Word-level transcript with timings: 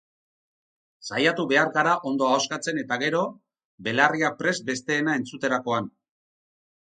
Saiatu 1.09 1.43
behar 1.51 1.69
gara 1.75 1.91
ondo 2.11 2.25
ahoskatzen 2.29 2.79
eta 2.85 2.97
gero, 3.03 3.21
belarriak 3.89 4.41
prest 4.41 4.67
besteena 4.71 5.15
entzuterakoan. 5.21 5.93